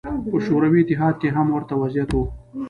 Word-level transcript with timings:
په 0.29 0.37
شوروي 0.45 0.81
اتحاد 0.83 1.15
کې 1.21 1.29
هم 1.35 1.47
ورته 1.51 1.73
وضعیت 1.81 2.09
و. 2.13 2.19